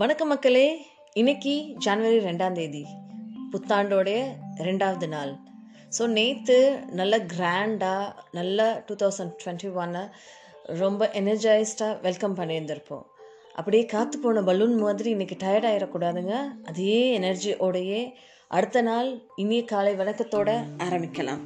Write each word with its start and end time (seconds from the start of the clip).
வணக்கம் 0.00 0.30
மக்களே. 0.32 0.66
இன்னைக்கு 1.20 1.52
ஜனவரி 1.84 2.18
ரெண்டாம் 2.26 2.54
தேதி 2.58 2.82
புத்தாண்டோடைய 3.52 4.20
ரெண்டாவது 4.66 5.08
நாள். 5.14 5.32
ஸோ 5.96 6.02
நேற்று 6.18 6.56
நல்ல 7.00 7.14
கிராண்டாக 7.32 8.14
நல்ல 8.38 8.68
டூ 8.86 8.94
தௌசண்ட் 9.02 9.34
டுவெண்ட்டி 9.40 9.68
ஒன்னை 9.82 10.02
ரொம்ப 10.82 11.10
எனர்ஜைஸ்டாக 11.20 11.98
வெல்கம் 12.06 12.38
பண்ணியிருந்திருப்போம். 12.40 13.04
அப்படியே 13.58 13.84
காற்று 13.94 14.20
போன 14.24 14.44
பலூன் 14.48 14.74
மாதிரி 14.84 15.10
இன்னைக்கு 15.16 15.38
டயர்ட் 15.44 15.68
ஆகிடக்கூடாதுங்க 15.72 16.34
அதே 16.72 16.98
எனர்ஜியோடையே 17.18 18.02
அடுத்த 18.58 18.84
நாள் 18.90 19.10
இனிய 19.44 19.62
காலை 19.74 19.94
வணக்கத்தோட 20.02 20.50
ஆரம்பிக்கலாம். 20.88 21.42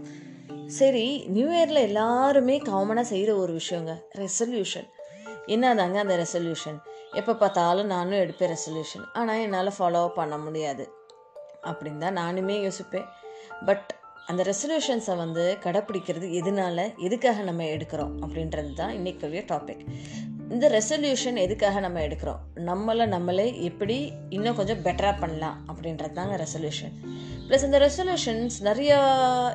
சரி 0.80 1.06
நியூ 1.36 1.48
இயரில் 1.58 1.86
எல்லாருமே 1.88 2.58
காமனாக 2.72 3.10
செய்கிற 3.14 3.32
ஒரு 3.44 3.54
விஷயங்க 3.60 3.94
ரெசல்யூஷன் 4.24 4.90
என்னதாங்க 5.54 5.96
அந்த 6.06 6.14
ரெசல்யூஷன் 6.16 6.78
எப்போ 7.14 7.32
பார்த்தாலும் 7.34 7.86
நானும் 7.86 8.18
எடுப்பேன் 8.18 8.52
ரெசல்யூஷன் 8.54 9.04
ஆனால் 9.12 9.40
என்னால் 9.40 9.76
ஃபாலோ 9.78 10.08
பண்ண 10.08 10.38
முடியாது. 10.38 10.84
அப்படின்னு 11.62 11.98
தான் 11.98 12.16
நானுமே 12.16 12.56
யோசிப்பேன். 12.66 13.06
பட் 13.66 13.90
அந்த 14.26 14.42
ரெசல்யூஷன்ஸை 14.42 15.16
வந்து 15.16 15.58
கடைப்பிடிக்கிறது 15.64 16.26
எதனால 16.40 16.98
எதுக்காக 16.98 17.42
நம்ம 17.42 17.62
எடுக்கிறோம் 17.64 18.12
அப்படின்றது 18.20 18.72
தான் 18.72 18.90
இன்றைக்குரிய 18.90 19.42
டாபிக் 19.52 19.82
இந்த 20.52 20.68
ரெசல்யூஷன் 20.68 21.36
எதுக்காக 21.36 21.80
நம்ம 21.80 22.00
எடுக்கிறோம்? 22.00 22.40
நம்மளை 22.56 23.06
நம்மளே 23.06 23.62
எப்படி 23.62 24.12
இன்னும் 24.28 24.56
கொஞ்சம் 24.56 24.78
பெட்டராக 24.78 25.20
பண்ணலாம் 25.20 25.64
அப்படின்றது 25.68 26.12
தாங்க 26.12 26.36
ரெசல்யூஷன் 26.36 26.92
ப்ளஸ் 27.48 27.64
இந்த 27.64 27.78
ரெசல்யூஷன்ஸ் 27.78 28.62
நிறைய 28.62 28.98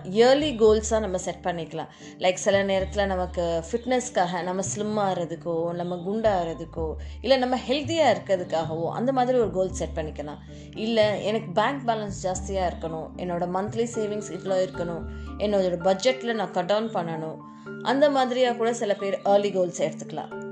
இயர்லி 0.03 0.49
கோல்ஸாக 0.61 0.99
நம்ம 0.99 1.17
செட் 1.17 1.45
பண்ணிக்கலாம். 1.45 1.87
லைக் 2.17 2.33
சில 2.33 2.63
நேரத்தில் 2.63 3.07
நமக்கு 3.07 3.63
ஃபிட்னஸ்க்காக 3.71 4.41
நம்ம 4.43 4.61
ஸ்லிம் 4.61 4.97
ஆகிறதுக்கோ 5.05 5.73
நம்ம 5.73 5.95
குண்டாகிறதுக்கோ 5.95 6.95
இல்லை 7.21 7.37
நம்ம 7.37 7.59
ஹெல்த்தியாக 7.67 8.13
இருக்கிறதுக்காகவோ 8.15 8.89
அந்த 8.89 9.11
மாதிரி 9.11 9.37
ஒரு 9.37 9.51
கோல் 9.51 9.71
செட் 9.71 9.97
பண்ணிக்கலாம். 9.97 10.37
இல்லை 10.75 11.23
எனக்கு 11.23 11.51
பேங்க் 11.51 11.87
பேலன்ஸ் 11.87 12.27
ஜாஸ்தியாக 12.27 12.71
இருக்கணும் 12.71 13.09
என்னோடய 13.17 13.55
மந்த்லி 13.57 13.87
சேவிங்ஸ் 13.95 14.31
இவ்வளோ 14.37 14.57
இருக்கணும் 14.65 15.05
என்னோட 15.37 15.79
பட்ஜெட்டில் 15.89 16.33
நான் 16.33 16.51
கட் 16.51 16.65
டவுன் 16.65 16.89
பண்ணணும் 16.89 17.37
அந்த 17.83 18.09
மாதிரியாக 18.09 18.57
கூட 18.57 18.73
சில 18.73 18.93
பேர் 18.93 19.21
ஏர்லி 19.23 19.51
கோல்ஸ் 19.51 19.81
எடுத்துக்கலாம். 19.81 20.48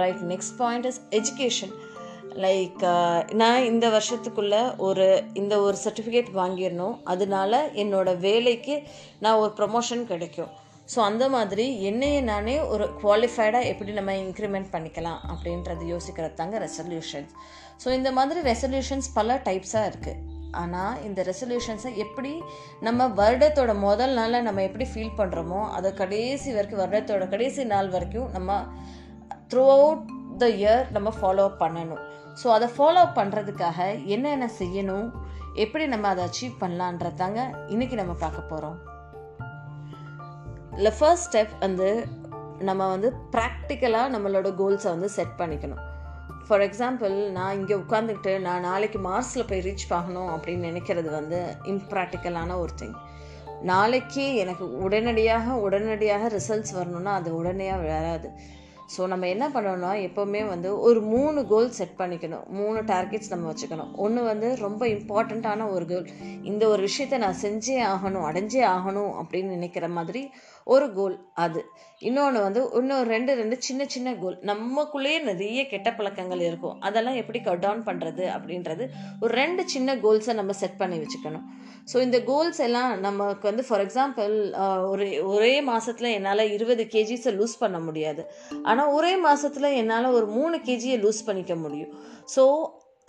Right 0.00 0.22
next 0.32 0.56
point 0.60 0.88
is 0.90 1.00
education 1.18 1.74
like 2.44 2.82
நான் 3.40 3.66
இந்த 3.70 3.86
வருஷத்துக்குள்ளே 3.96 4.62
ஒரு 4.86 5.06
இந்த 5.40 5.54
ஒரு 5.66 5.76
சர்டிஃபிகேட் 5.84 6.30
வாங்கிடணும். 6.40 6.96
அதனால 7.12 7.60
என்னோட 7.82 8.08
வேலைக்கு 8.26 8.74
நான் 9.24 9.40
ஒரு 9.42 9.52
ப்ரொமோஷன் 9.60 10.04
கிடைக்கும். 10.12 10.50
ஸோ 10.92 10.98
அந்த 11.08 11.24
மாதிரி 11.34 11.64
என்னையே 11.88 12.20
நானே 12.28 12.54
ஒரு 12.74 12.84
குவாலிஃபைடாக 13.00 13.70
எப்படி 13.72 13.92
நம்ம 13.98 14.12
இன்க்ரிமெண்ட் 14.24 14.68
பண்ணிக்கலாம் 14.74 15.20
அப்படின்றது 15.32 15.84
யோசிக்கிறது 15.94 16.34
தாங்க 16.40 16.58
ரெசல்யூஷன்ஸ் 16.66 17.32
ஸோ 17.82 17.88
இந்த 17.98 18.10
மாதிரி 18.18 18.40
ரெசல்யூஷன்ஸ் 18.50 19.08
பல 19.18 19.36
டைப்ஸாக 19.48 19.90
இருக்குது 19.90 20.22
ஆனால் 20.60 20.94
இந்த 21.08 21.20
ரெசல்யூஷன்ஸை 21.30 21.90
எப்படி 22.04 22.32
நம்ம 22.86 23.08
வருடத்தோட 23.20 23.72
முதல் 23.88 24.14
நாளில் 24.18 24.46
நம்ம 24.48 24.62
எப்படி 24.68 24.86
ஃபீல் 24.92 25.18
பண்ணுறோமோ 25.20 25.60
அதை 25.78 25.90
கடைசி 26.00 26.52
வரைக்கும் 26.56 26.82
வருடத்தோட 26.82 27.26
கடைசி 27.34 27.64
நாள் 27.74 27.90
வரைக்கும் 27.96 28.30
நம்ம 28.30 28.56
த்ரூ 29.52 29.62
அவுட் 29.76 30.04
த 30.40 30.46
இயர் 30.60 30.84
நம்ம 30.96 31.08
ஃபாலோ 31.18 31.44
அப் 31.48 31.60
பண்ணணும். 31.62 32.02
ஸோ 32.40 32.46
அதை 32.56 32.66
ஃபாலோ 32.74 32.98
அப் 33.04 33.18
பண்ணுறதுக்காக 33.18 33.78
என்னென்ன 34.14 34.46
செய்யணும் 34.58 35.06
எப்படி 35.64 35.84
நம்ம 35.92 36.08
அதை 36.08 36.22
அச்சீவ் 36.28 36.54
பண்ணலான்றதாங்க 36.62 37.40
இன்றைக்கி 37.74 37.96
நம்ம 38.00 38.14
பார்க்க 38.24 38.50
போகிறோம் 38.50 38.76
இல்லை 40.78 40.92
ஃபர்ஸ்ட் 40.98 41.28
ஸ்டெப் 41.28 41.54
வந்து 41.60 41.88
நம்ம 42.68 42.82
வந்து 42.88 43.08
ப்ராக்டிக்கலாக 43.34 44.12
நம்மளோட 44.14 44.48
கோல்ஸை 44.60 44.88
வந்து 44.94 45.08
செட் 45.16 45.34
பண்ணிக்கணும். 45.40 45.82
ஃபார் 46.46 46.64
எக்ஸாம்பிள் 46.66 47.14
நான் 47.38 47.56
இங்கே 47.58 47.74
உட்காந்துக்கிட்டு 47.74 48.32
நான் 48.46 48.66
நாளைக்கு 48.68 48.98
மார்ஸில் 49.08 49.48
போய் 49.48 49.64
ரீச் 49.66 49.88
ஆகணும் 49.98 50.30
அப்படின்னு 50.34 50.68
நினைக்கிறது 50.70 51.10
வந்து 51.18 51.40
இம்ப்ராக்டிக்கலான 51.72 52.56
ஒரு 52.62 52.74
திங் 52.82 52.96
நாளைக்கு 53.72 54.24
எனக்கு 54.42 54.64
உடனடியாக 54.86 55.56
உடனடியாக 55.66 56.28
ரிசல்ட்ஸ் 56.36 56.76
வரணும்னா 56.78 57.14
அது 57.20 57.30
உடனடியாக 57.40 57.82
வராது. 57.94 58.30
ஸோ 58.96 59.06
நம்ம 59.06 59.28
என்ன 59.28 59.48
பண்ணணும்னா 59.48 59.92
எப்போவுமே 60.06 60.42
வந்து 60.48 60.80
ஒரு 60.80 61.00
மூணு 61.14 61.46
கோல் 61.46 61.70
செட் 61.70 61.96
பண்ணிக்கணும். 61.98 62.44
மூணு 62.48 62.80
டார்கெட்ஸ் 62.82 63.28
நம்ம 63.28 63.52
வச்சுக்கணும். 63.52 63.90
ஒன்று 63.96 64.22
வந்து 64.22 64.56
ரொம்ப 64.56 64.86
இம்பார்ட்டண்ட்டான 64.86 65.70
ஒரு 65.70 65.86
கோல் 65.86 66.06
இந்த 66.42 66.68
ஒரு 66.68 66.88
விஷயத்த 66.88 67.18
நான் 67.18 67.40
செஞ்சே 67.42 67.76
ஆகணும் 67.94 68.26
அடைஞ்சே 68.30 68.62
ஆகணும் 68.76 69.12
அப்படின்னு 69.20 69.54
நினைக்கிற 69.56 69.88
மாதிரி 69.88 70.22
ஒரு 70.74 70.86
கோல் 70.96 71.16
அது. 71.44 71.60
இன்னொன்று 72.08 72.40
வந்து 72.46 72.60
இன்னும் 72.78 73.04
ரெண்டு 73.12 73.32
ரெண்டு 73.40 73.56
சின்ன 73.66 73.82
சின்ன 73.94 74.08
கோல் 74.22 74.36
நமக்குள்ளேயே 74.50 75.18
நிறைய 75.28 75.60
கெட்ட 75.72 75.88
பழக்கங்கள் 75.98 76.42
இருக்கும். 76.48 76.76
அதெல்லாம் 76.88 77.18
எப்படி 77.22 77.40
கட் 77.46 77.62
டவுன் 77.64 77.82
பண்ணுறது 77.88 78.24
அப்படின்றது 78.36 78.84
ஒரு 79.22 79.32
ரெண்டு 79.42 79.62
சின்ன 79.74 79.96
கோல்ஸை 80.04 80.34
நம்ம 80.40 80.56
செட் 80.62 80.80
பண்ணி 80.82 80.98
வச்சுக்கணும். 81.02 81.46
ஸோ 81.92 81.96
இந்த 82.06 82.18
கோல்ஸ் 82.30 82.60
எல்லாம் 82.66 82.90
நமக்கு 83.06 83.44
வந்து 83.50 83.64
ஃபார் 83.68 83.84
எக்ஸாம்பிள் 83.86 84.34
ஒரு 84.92 85.06
ஒரே 85.34 85.54
மாதத்தில் 85.70 86.14
என்னால் 86.16 86.44
இருபது 86.56 86.84
கேஜிஸை 86.94 87.32
லூஸ் 87.38 87.54
பண்ண 87.62 87.78
முடியாது. 87.88 88.24
ஆனால் 88.70 88.92
ஒரே 88.98 89.12
மாதத்தில் 89.26 89.76
என்னால் 89.82 90.14
ஒரு 90.18 90.28
மூணு 90.38 90.58
கேஜியை 90.68 90.98
லூஸ் 91.04 91.26
பண்ணிக்க 91.28 91.56
முடியும். 91.64 91.94
ஸோ 92.34 92.44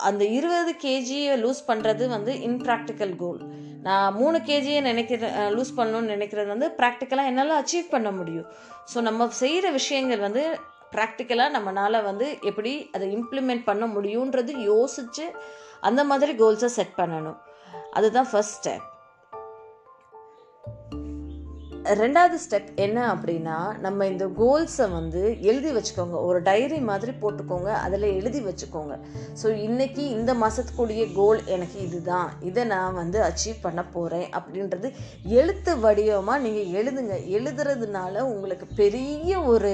அந்த 0.08 0.22
இருபது 0.38 0.72
கேஜியை 0.84 1.34
லூஸ் 1.44 1.60
பண்ணுறது 1.68 2.04
வந்து 2.14 2.32
இம்ப்ராக்டிக்கல் 2.48 3.14
கோல் 3.22 3.40
நான் 3.86 4.16
மூணு 4.20 4.38
கேஜியை 4.48 4.80
நினைக்கிற 4.88 5.28
லூஸ் 5.56 5.72
பண்ணணும்னு 5.78 6.12
நினைக்கிறது 6.14 6.48
வந்து 6.54 6.68
ப்ராக்டிக்கலாக 6.80 7.30
என்னால் 7.30 7.54
அச்சீவ் 7.60 7.88
பண்ண 7.94 8.10
முடியும். 8.18 8.48
ஸோ 8.92 9.00
நம்ம 9.08 9.28
செய்கிற 9.42 9.66
விஷயங்கள் 9.78 10.22
வந்து 10.26 10.44
ப்ராக்டிக்கலாக 10.94 11.54
நம்மளால் 11.56 12.06
வந்து 12.10 12.28
எப்படி 12.50 12.72
அதை 12.96 13.08
இம்ப்ளிமெண்ட் 13.18 13.64
பண்ண 13.70 13.86
முடியுன்றது 13.96 14.54
யோசித்து 14.72 15.26
அந்த 15.88 16.00
மாதிரி 16.10 16.32
கோல்ஸை 16.42 16.70
செட் 16.78 16.96
பண்ணணும். 17.00 17.38
அதுதான் 17.98 18.30
ஃபஸ்ட் 18.32 18.56
ஸ்டெப் 18.60 18.89
ரெண்டாவது 22.00 22.36
ஸ்டெப் 22.44 22.70
என்ன 22.84 22.98
அப்படின்னா 23.12 23.58
நம்ம 23.84 24.06
இந்த 24.06 24.26
கோல்ஸை 24.40 24.86
வந்து 24.90 25.22
எழுதி 25.50 25.70
வச்சுக்கோங்க. 25.76 26.16
ஒரு 26.28 26.42
டைரி 26.42 26.78
மாதிரி 26.88 27.12
போட்டுக்கோங்க. 27.22 27.70
அதில் 27.84 28.06
எழுதி 28.18 28.40
வச்சுக்கோங்க. 28.48 28.94
ஸோ 29.42 29.46
இன்னைக்கு 29.68 30.02
இந்த 30.08 30.34
மாதத்துக்குரிய 30.34 31.12
கோல் 31.14 31.40
எனக்கு 31.46 31.78
இதுதான். 31.86 32.30
இதை 32.40 32.64
நான் 32.64 32.94
வந்து 32.94 33.20
அச்சீவ் 33.28 33.64
பண்ண 33.66 33.84
போகிறேன் 33.84 34.28
அப்படின்றது 34.38 34.90
எழுத்து 35.40 35.74
வடிவமாக 35.78 36.42
நீங்கள் 36.46 36.72
எழுதுங்க. 36.80 37.16
எழுதுறதுனால 37.38 38.20
உங்களுக்கு 38.34 38.68
பெரிய 38.82 39.40
ஒரு 39.40 39.72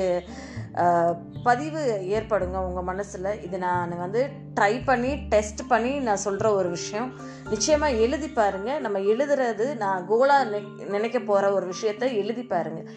பதிவு 1.43 1.83
ஏற்படுங்க 2.16 2.59
உங்கள் 2.69 2.91
மனசில். 2.93 3.33
இதை 3.49 3.59
நான் 3.59 4.03
வந்து 4.05 4.45
ட்ரை 4.59 4.75
பண்ணி 4.89 5.12
டெஸ்ட் 5.33 5.62
பண்ணி 5.72 5.93
நான் 6.06 6.25
சொல்கிற 6.27 6.47
ஒரு 6.59 6.69
விஷயம். 6.77 7.09
நிச்சயமாக 7.53 7.99
எழுதி 8.05 8.28
பாருங்கள் 8.39 8.81
நம்ம 8.84 8.99
எழுதுறது 9.12 9.67
நான் 9.83 10.06
கோலாக 10.09 10.62
நினைக்க 10.94 11.19
போகிற 11.28 11.53
ஒரு 11.59 11.67
விஷயத்த 11.75 12.05
எழுதி 12.22 12.44
பாருங்கள் 12.53 12.89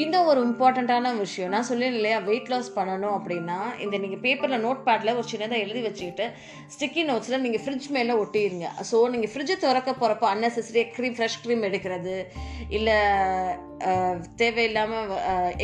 இன்னும் 0.00 0.28
ஒரு 0.30 0.40
இம்பார்ட்டண்ட்டான 0.48 1.12
விஷயம். 1.22 1.50
நான் 1.54 1.66
சொல்லேன் 1.68 1.94
இல்லையா 1.96 2.18
வெயிட் 2.28 2.50
லாஸ் 2.52 2.70
பண்ணணும் 2.76 3.14
அப்படின்னா 3.16 3.58
இந்த 3.84 3.96
நீங்கள் 4.04 4.22
பேப்பரில் 4.24 4.64
நோட் 4.66 4.80
பேடில் 4.86 5.16
ஒரு 5.18 5.26
சின்னதாக 5.32 5.64
எழுதி 5.64 5.80
வச்சுக்கிட்டு 5.86 6.26
ஸ்டிக்கி 6.74 7.02
நோட்ஸில் 7.10 7.42
நீங்கள் 7.44 7.62
ஃப்ரிட்ஜ் 7.64 7.88
மேலே 7.96 8.14
ஒட்டிடுங்க 8.22 8.68
ஸோ 8.90 8.98
நீங்கள் 9.14 9.32
ஃப்ரிட்ஜை 9.32 9.56
திறக்க 9.64 9.92
போகிறப்போ 9.92 10.28
அன்னெசரியாக 10.32 10.92
க்ரீம் 10.96 11.16
ஃப்ரெஷ் 11.18 11.38
க்ரீம் 11.44 11.66
எடுக்கிறது 11.68 12.16
இல்லை 12.68 12.96
தேவையில்லாமல் 14.42 15.08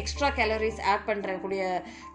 எக்ஸ்ட்ரா 0.00 0.28
கேலரிஸ் 0.38 0.80
ஆட் 0.92 1.06
பண்ணுறக்கூடிய 1.06 1.62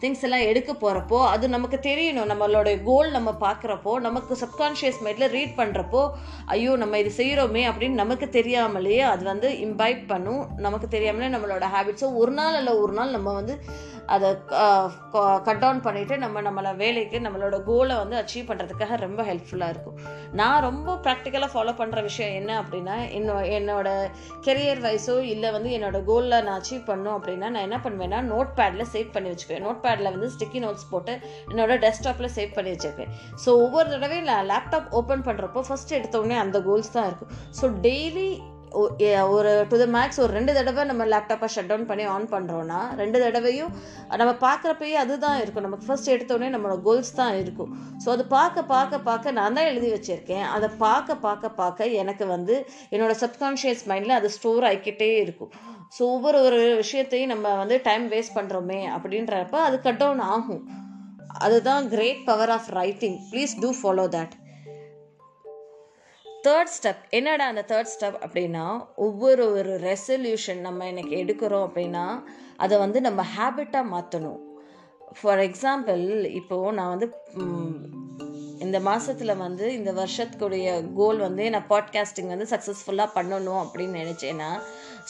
திங்ஸ் 0.02 0.24
எல்லாம் 0.28 0.48
எடுக்க 0.52 0.72
போகிறப்போ 0.84 1.20
அது 1.34 1.46
நமக்கு 1.50 1.78
தெரியணும். 1.90 2.32
நம்மளோட 2.32 2.70
கோல் 2.84 3.10
நம்ம 3.12 3.25
நம்ம 3.26 3.40
பார்க்குறப்போ 3.46 3.92
நமக்கு 4.06 4.34
சப்கான்ஷியஸ் 4.42 5.00
மைண்டில் 5.06 5.32
ரீட் 5.36 5.54
பண்ணுறப்போ 5.60 6.02
ஐயோ 6.56 6.72
நம்ம 6.82 6.98
இது 7.04 7.12
செய்கிறோமே 7.22 7.64
அப்படின்னு 7.70 8.02
நமக்கு 8.04 8.28
தெரியாமலேயே 8.36 9.04
அது 9.14 9.24
வந்து 9.32 9.50
இம்பைட் 9.66 10.02
பண்ணும். 10.12 10.44
நமக்கு 10.66 10.88
தெரியாமலே 10.96 11.30
நம்மளோட 11.36 11.68
ஹேபிட்ஸோ 11.76 12.08
ஒரு 12.22 12.34
நாள் 12.40 12.58
இல்லை 12.60 12.74
ஒரு 12.84 12.94
நாள் 13.00 13.16
நம்ம 13.18 13.34
வந்து 13.40 13.54
அதை 14.16 14.30
கட் 15.46 15.62
டவுன் 15.62 15.80
பண்ணிவிட்டு 15.86 16.16
நம்ம 16.24 16.42
நம்மளை 16.48 16.72
வேலைக்கு 16.82 17.18
நம்மளோட 17.26 17.56
கோலை 17.70 17.96
வந்து 18.02 18.16
அச்சீவ் 18.20 18.50
பண்ணுறதுக்காக 18.50 19.00
ரொம்ப 19.06 19.22
ஹெல்ப்ஃபுல்லாக 19.30 19.74
இருக்கும். 19.74 19.98
நான் 20.40 20.64
ரொம்ப 20.68 20.98
ப்ராக்டிக்கலாக 21.06 21.52
ஃபாலோ 21.54 21.74
பண்ணுற 21.80 22.02
விஷயம் 22.10 22.36
என்ன 22.40 22.52
அப்படின்னா 22.62 22.98
என்னோ 23.20 23.38
என்னோட 23.58 23.88
கெரியர் 24.48 24.84
வைஸோ 24.86 25.16
இல்லை 25.34 25.52
வந்து 25.58 25.72
என்னோட 25.78 26.00
கோலில் 26.10 26.38
நான் 26.48 26.58
அச்சீவ் 26.60 26.84
பண்ணணும் 26.90 27.16
அப்படின்னா 27.18 27.50
நான் 27.56 27.66
என்ன 27.68 27.80
பண்ணுவேன்னா 27.86 28.22
நோட் 28.34 28.54
பேடில் 28.60 28.92
சேவ் 28.94 29.10
பண்ணி 29.16 29.32
வச்சுக்குவேன். 29.34 29.66
நோட் 29.68 29.82
பேடில் 29.86 30.14
வந்து 30.16 30.30
ஸ்டிக்கி 30.36 30.62
நோட்ஸ் 30.66 30.88
போட்டு 30.94 31.16
என்னோட 31.52 31.80
டெஸ்க்டாப்பில் 31.86 32.34
சேவ் 32.38 32.56
பண்ணி 32.58 32.74
வச்சுருக்கேன் 32.76 33.12
ஸோ 33.44 33.50
ஒவ்வொரு 33.66 33.88
தடவையும் 33.94 34.28
லேப்டாப் 34.54 34.92
ஓப்பன் 35.02 35.28
பண்ணுறப்போ 35.30 35.64
ஃபஸ்ட் 35.70 35.96
எடுத்தோடனே 36.00 36.38
அந்த 36.48 36.60
கோல்ஸ் 36.68 36.96
தான் 36.98 37.08
இருக்கும். 37.12 37.32
ஸோ 37.62 37.68
டெய்லி 37.88 38.28
ஒரு 39.36 39.52
டு 39.72 39.76
த 39.82 39.86
மேக்ஸ் 39.96 40.20
ஒரு 40.24 40.32
ரெண்டு 40.38 40.54
தடவை 40.56 40.84
நம்ம 40.90 41.04
லேப்டாப்பை 41.12 41.48
ஷட் 41.54 41.70
டவுன் 41.70 41.86
பண்ணி 41.90 42.06
ஆன் 42.14 42.26
பண்ணுறோன்னா 42.34 42.80
ரெண்டு 43.02 43.18
தடவையும் 43.24 43.72
நம்ம 44.22 44.32
பார்க்குறப்பயே 44.44 44.96
அதுதான் 45.04 45.38
இருக்கும். 45.42 45.66
நமக்கு 45.68 45.88
ஃபஸ்ட் 45.90 46.12
எடுத்தோடனே 46.16 46.50
நம்மளோட 46.56 46.78
கோல்ஸ் 46.88 47.14
தான் 47.20 47.36
இருக்கும். 47.44 47.72
ஸோ 48.04 48.10
அது 48.16 48.24
பார்க்க 48.36 48.64
பார்க்க 48.74 49.00
பார்க்க 49.10 49.38
நான் 49.40 49.58
தான் 49.58 49.70
எழுதி 49.72 49.92
வச்சுருக்கேன். 49.96 50.46
அதை 50.56 50.70
பார்க்க 50.86 51.16
பார்க்க 51.28 51.54
பார்க்க 51.62 51.90
எனக்கு 52.02 52.28
வந்து 52.36 52.58
என்னோடய 52.94 53.18
சப்கான்ஷியஸ் 53.26 53.86
மைண்டில் 53.92 54.18
அது 54.20 54.32
ஸ்டோர் 54.38 54.68
ஆகிக்கிட்டே 54.72 55.12
இருக்கும். 55.26 55.54
ஸோ 55.98 56.02
ஒவ்வொரு 56.16 56.38
ஒரு 56.48 56.62
விஷயத்தையும் 56.84 57.32
நம்ம 57.34 57.56
வந்து 57.64 57.78
டைம் 57.88 58.08
வேஸ்ட் 58.16 58.38
பண்ணுறோமே 58.40 58.82
அப்படின்றப்ப 58.96 59.62
அது 59.68 59.78
கட் 59.88 60.02
டவுன் 60.04 60.24
ஆகும். 60.36 60.64
அதுதான் 61.40 61.90
great 61.90 62.26
power 62.26 62.50
of 62.50 62.70
writing 62.70 63.18
please 63.32 63.54
to 63.62 63.74
follow 63.74 64.06
that 64.08 64.36
third 66.46 66.74
step 66.78 67.04
என்னடா 67.10 67.46
அந்த 67.46 67.66
தேர்ட் 67.68 67.94
ஸ்டெப் 68.00 68.18
அப்படின்னா 68.22 68.66
ஒவ்வொரு 68.96 69.52
ஒரு 69.52 69.74
ரெசல்யூஷன் 69.80 70.60
நம்ம 70.60 70.88
இன்னைக்கு 70.88 71.16
எடுக்கிறோம் 71.16 71.66
அப்படின்னா 71.68 72.06
அதை 72.58 72.78
வந்து 72.78 73.02
நம்ம 73.02 73.26
ஹேபிட்டாக 73.38 73.92
மாற்றணும் 73.92 74.42
ஃபார் 75.22 75.40
எக்ஸாம்பிள் 75.40 76.26
இப்போது 76.32 76.72
நான் 76.72 76.90
வந்து 76.90 77.10
இந்த 78.60 78.80
மாதத்தில் 78.80 79.38
வந்து 79.38 79.74
இந்த 79.74 79.92
வருஷத்துக்குடைய 79.94 80.94
கோல் 80.96 81.18
வந்து 81.18 81.50
நான் 81.50 81.68
பாட்காஸ்டிங் 81.70 82.28
வந்து 82.28 82.48
சக்ஸஸ்ஃபுல்லாக 82.50 83.16
பண்ணணும் 83.16 83.62
அப்படின்னு 83.64 84.02
நினச்சேன்னா 84.02 84.50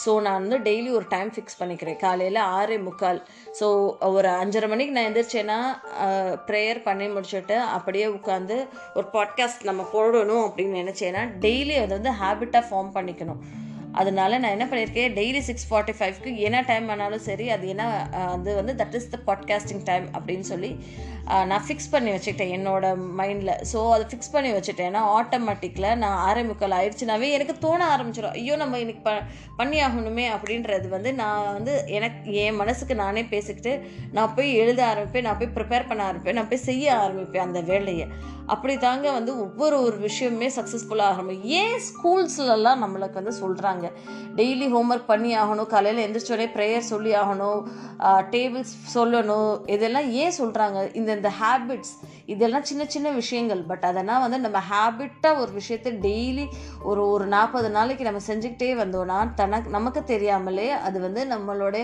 ஸோ 0.04 0.22
நான் 0.22 0.40
வந்து 0.42 0.58
டெய்லி 0.68 0.90
ஒரு 0.92 1.06
டைம் 1.10 1.30
ஃபிக்ஸ் 1.32 1.60
பண்ணிக்கிறேன். 1.60 1.98
காலையில் 1.98 2.40
ஆறே 2.58 2.78
முக்கால். 2.84 3.20
ஸோ 3.60 3.66
ஒரு 4.18 4.30
அஞ்சரை 4.42 4.68
மணிக்கு 4.68 4.96
நான் 4.96 5.08
எந்திரிச்சேன்னா 5.10 5.60
ப்ரேயர் 6.48 6.82
பண்ணி 6.84 7.08
முடிச்சுட்டு 7.08 7.58
அப்படியே 7.78 8.08
உட்காந்து 8.08 8.58
ஒரு 8.94 9.08
பாட்காஸ்ட் 9.14 9.64
நம்ம 9.64 9.86
போடணும் 9.94 10.46
அப்படின்னு 10.48 10.82
நினச்சேன்னா 10.84 11.24
டெய்லி 11.46 11.78
அதை 11.84 11.94
வந்து 12.00 12.14
ஹேபிட்டாக 12.24 12.66
ஃபார்ம் 12.70 12.92
பண்ணிக்கணும். 12.98 13.42
அதனால 13.96 14.38
நான் 14.38 14.52
என்ன 14.52 14.66
பண்ணியிருக்கேன் 14.66 15.16
டெய்லி 15.20 15.40
சிக்ஸ் 15.40 15.68
ஃபார்ட்டி 15.70 15.94
ஃபைவ்க்கு 16.00 16.32
என்ன 16.38 16.62
டைம் 16.62 16.90
ஆனாலும் 16.90 17.20
சரி 17.20 17.50
அது 17.50 17.66
என்ன 17.68 17.84
அது 18.28 18.56
வந்து 18.56 18.74
that 18.74 18.94
is 18.94 19.10
the 19.10 19.20
podcasting 19.28 19.84
time 19.84 20.08
அப்படின்னு 20.14 20.48
சொல்லி 20.52 20.72
நான் 21.46 21.64
ஃபிக்ஸ் 21.68 21.92
பண்ணி 21.92 22.10
வச்சுக்கிட்டேன் 22.12 22.52
என்னோட 22.58 22.86
மைண்டில் 23.18 23.54
ஸோ 23.72 23.80
அதை 23.92 24.06
ஃபிக்ஸ் 24.12 24.32
பண்ணி 24.32 24.50
வச்சுட்டேன் 24.52 24.90
ஏன்னா 24.90 25.04
ஆட்டோமேட்டிக்கில் 25.18 25.96
நான் 25.96 26.20
ஆரம்பிக்கல். 26.28 26.76
ஆயிடுச்சுனாவே 26.78 27.28
எனக்கு 27.32 27.54
தோண 27.60 27.82
ஆரம்பிச்சிடும் 27.96 28.36
ஐயோ 28.40 28.56
நம்ம 28.56 28.80
இன்னைக்கு 28.80 29.04
ப 29.04 29.14
பண்ணி 29.58 29.78
ஆகணுமே 29.84 30.26
அப்படின்றது 30.36 30.88
வந்து 30.88 31.14
நான் 31.14 31.54
வந்து 31.54 31.74
எனக்கு 31.88 32.34
என் 32.44 32.56
மனசுக்கு 32.56 32.96
நானே 32.96 33.24
பேசிக்கிட்டு 33.24 33.74
நான் 34.12 34.34
போய் 34.36 34.54
எழுத 34.54 34.82
ஆரம்பிப்பேன் 34.86 35.28
நான் 35.28 35.38
போய் 35.38 35.56
ப்ரிப்பேர் 35.56 35.88
பண்ண 35.88 36.02
ஆரம்பிப்பேன் 36.10 36.40
நான் 36.40 36.52
போய் 36.54 36.66
செய்ய 36.70 36.96
ஆரம்பிப்பேன் 36.96 37.46
அந்த 37.48 37.62
வேலையை. 37.72 38.08
அப்படி 38.54 38.74
தாங்க 38.78 39.12
வந்து 39.12 39.32
ஒவ்வொரு 39.40 39.78
ஒரு 39.82 39.98
விஷயமுமே 40.00 40.50
சக்ஸஸ்ஃபுல்லாக 40.58 41.12
ஆரம்பிக்கும். 41.12 41.50
ஏன் 41.60 41.80
ஸ்கூல்ஸ்லலாம் 41.88 42.82
நம்மளுக்கு 42.84 43.20
வந்து 43.22 43.36
சொல்கிறாங்க 43.44 43.85
டெய்லி 44.40 44.68
ஹோம்ஒர்க் 44.76 45.12
பண்ணி 45.12 45.32
ஆகணும். 45.42 45.70
காலையில் 45.74 46.04
எந்திரிச்சோடனே 46.06 46.48
ப்ரேயர் 46.56 46.90
சொல்லி 46.92 47.14
ஆகணும். 47.22 47.62
டேபிள்ஸ் 48.34 48.74
சொல்லணும். 48.96 49.54
இதெல்லாம் 49.76 50.08
ஏன் 50.24 50.38
சொல்கிறாங்க 50.40 50.78
இந்த 51.00 51.10
இந்த 51.20 51.32
ஹேபிட்ஸ் 51.42 51.94
இதெல்லாம் 52.34 52.66
சின்ன 52.70 52.84
சின்ன 52.94 53.08
விஷயங்கள். 53.22 53.62
பட் 53.72 53.86
அதெல்லாம் 53.90 54.24
வந்து 54.26 54.38
நம்ம 54.46 54.60
ஹேபிட்டாக 54.72 55.42
ஒரு 55.44 55.52
விஷயத்தை 55.60 55.92
டெய்லி 56.08 56.46
ஒரு 56.90 57.02
ஒரு 57.14 57.26
நாற்பது 57.36 57.70
நாளைக்கு 57.78 58.08
நம்ம 58.10 58.22
செஞ்சுக்கிட்டே 58.30 58.72
வந்தோம்னா 58.84 59.20
தனக்கு 59.42 59.70
நமக்கு 59.78 60.02
தெரியாமலே 60.14 60.68
அது 60.88 60.98
வந்து 61.06 61.22
நம்மளோட 61.34 61.76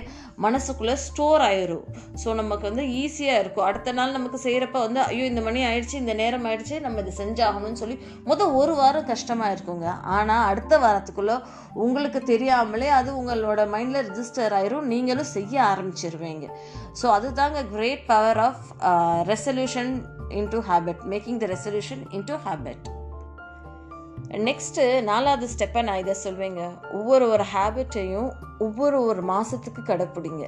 மனசுக்குள்ளே 0.45 0.95
ஸ்டோர் 1.07 1.43
ஆயிரும். 1.49 1.85
ஸோ 2.21 2.29
நமக்கு 2.41 2.65
வந்து 2.69 2.83
ஈஸியாக 3.03 3.41
இருக்கும். 3.43 3.67
அடுத்த 3.69 3.95
நாள் 3.99 4.15
நமக்கு 4.17 4.39
செய்கிறப்ப 4.47 4.79
வந்து 4.87 5.01
ஐயோ 5.09 5.25
இந்த 5.31 5.41
மணி 5.47 5.59
ஆயிடுச்சு 5.69 5.95
இந்த 6.03 6.13
நேரம் 6.21 6.45
ஆயிடுச்சு 6.49 6.77
நம்ம 6.85 6.99
இதை 7.03 7.13
செஞ்சாகணும்னு 7.21 7.81
சொல்லி 7.83 7.97
மொத்தம் 8.29 8.55
ஒரு 8.61 8.75
வாரம் 8.81 9.09
கஷ்டமாக 9.11 9.53
இருக்குங்க. 9.55 9.87
ஆனால் 10.17 10.45
அடுத்த 10.51 10.73
வாரத்துக்குள்ளே 10.85 11.37
உங்களுக்கு 11.91 12.19
தெரியாமலே 12.33 12.89
அது 12.99 13.09
உங்களோட 13.21 13.61
மைண்டில் 13.73 14.05
ரிஜிஸ்டர் 14.09 14.53
ஆயிரும். 14.59 14.85
நீங்களும் 14.91 15.33
செய்ய 15.37 15.55
ஆரம்பிச்சிருவீங்க. 15.71 16.45
ஸோ 16.99 17.05
அதுதாங்க 17.17 17.59
great 17.73 18.05
power 18.11 18.39
of 18.47 18.65
resolution 19.31 19.91
into 20.39 20.59
habit 20.69 21.03
making 21.13 21.39
the 21.43 21.47
resolution 21.53 22.03
into 22.17 22.37
habit 22.47 22.87
next 24.47 24.83
நாலாவது 25.09 25.45
ஸ்டெப்பை 25.53 25.81
நான் 25.87 26.01
இதை 26.01 26.13
சொல்வேங்க. 26.25 26.61
ஒவ்வொரு 26.97 27.25
ஒரு 27.33 27.45
ஹேபிட்டையும் 27.53 28.29
ஒவ்வொரு 28.65 28.97
ஒரு 29.09 29.21
மாதத்துக்கு 29.31 29.81
கடைப்பிடிங்க. 29.89 30.45